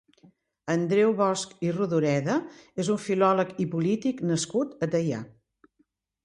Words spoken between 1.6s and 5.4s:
i Rodoreda és un filòleg i polític nascut a Teià.